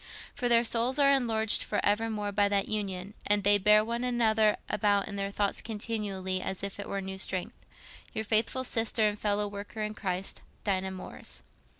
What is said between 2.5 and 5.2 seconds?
union, and they bear one another about in